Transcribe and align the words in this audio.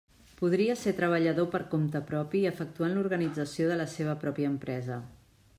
Podria 0.37 0.75
ser 0.83 0.93
treballador 0.99 1.47
per 1.57 1.61
compte 1.75 2.01
propi 2.09 2.43
efectuant 2.53 2.97
l'organització 2.97 3.71
de 3.73 3.81
la 3.83 3.89
seva 3.97 4.21
pròpia 4.25 4.55
empresa. 4.57 5.03